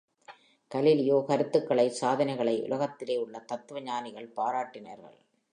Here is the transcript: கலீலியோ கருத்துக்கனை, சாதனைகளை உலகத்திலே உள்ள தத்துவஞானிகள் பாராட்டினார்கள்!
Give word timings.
கலீலியோ 0.71 1.17
கருத்துக்கனை, 1.27 1.87
சாதனைகளை 2.01 2.55
உலகத்திலே 2.65 3.17
உள்ள 3.17 3.45
தத்துவஞானிகள் 3.51 4.33
பாராட்டினார்கள்! 4.37 5.17